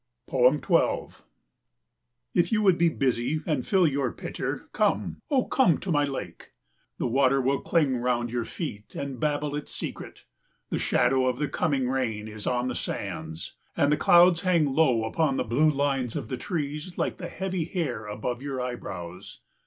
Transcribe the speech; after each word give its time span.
12 0.31 1.23
If 2.33 2.51
you 2.51 2.63
would 2.63 2.79
be 2.79 2.89
busy 2.89 3.43
and 3.45 3.63
fill 3.63 3.85
your 3.85 4.11
pitcher, 4.11 4.67
come, 4.73 5.21
O 5.29 5.45
come 5.45 5.77
to 5.77 5.91
my 5.91 6.05
lake. 6.05 6.53
The 6.97 7.05
water 7.05 7.39
will 7.39 7.61
cling 7.61 7.97
round 7.97 8.31
your 8.31 8.43
feet 8.43 8.95
and 8.95 9.19
babble 9.19 9.55
its 9.55 9.71
secret. 9.71 10.25
The 10.71 10.79
shadow 10.79 11.27
of 11.27 11.37
the 11.37 11.47
coming 11.47 11.87
rain 11.87 12.27
is 12.27 12.47
on 12.47 12.67
the 12.67 12.75
sands, 12.75 13.53
and 13.77 13.91
the 13.91 13.95
clouds 13.95 14.41
hang 14.41 14.73
low 14.73 15.03
upon 15.03 15.37
the 15.37 15.43
blue 15.43 15.69
lines 15.69 16.15
of 16.15 16.29
the 16.29 16.35
trees 16.37 16.97
like 16.97 17.17
the 17.17 17.29
heavy 17.29 17.65
hair 17.65 18.07
above 18.07 18.41
your 18.41 18.59
eyebrows. 18.59 19.39